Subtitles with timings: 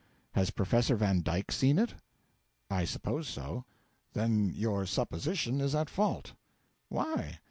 [0.31, 1.93] 'Has Professor Van Dyke seen it?'
[2.71, 3.65] 'I suppose so.'
[4.13, 6.33] 'Then you supposition is at fault.'
[6.89, 7.37] 'Why?'